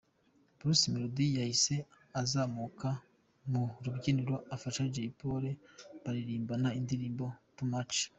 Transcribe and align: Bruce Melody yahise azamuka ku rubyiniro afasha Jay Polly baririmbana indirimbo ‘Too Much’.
Bruce 0.57 0.85
Melody 0.93 1.27
yahise 1.39 1.75
azamuka 2.21 2.89
ku 3.71 3.79
rubyiniro 3.85 4.35
afasha 4.55 4.91
Jay 4.93 5.09
Polly 5.19 5.51
baririmbana 6.03 6.69
indirimbo 6.79 7.25
‘Too 7.55 7.65
Much’. 7.73 7.97